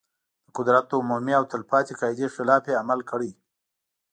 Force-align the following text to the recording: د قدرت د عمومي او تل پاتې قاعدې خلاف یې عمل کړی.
د 0.45 0.47
قدرت 0.57 0.85
د 0.87 0.91
عمومي 1.01 1.33
او 1.39 1.45
تل 1.51 1.61
پاتې 1.71 1.93
قاعدې 2.01 2.27
خلاف 2.35 2.63
یې 2.69 2.79
عمل 2.81 2.99
کړی. 3.11 3.31